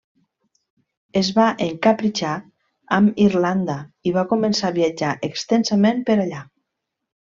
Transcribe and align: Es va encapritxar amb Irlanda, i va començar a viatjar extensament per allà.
Es 1.21 1.29
va 1.39 1.49
encapritxar 1.65 2.33
amb 2.99 3.23
Irlanda, 3.27 3.79
i 4.13 4.17
va 4.19 4.27
començar 4.35 4.73
a 4.75 4.79
viatjar 4.83 5.17
extensament 5.33 6.05
per 6.13 6.21
allà. 6.29 6.47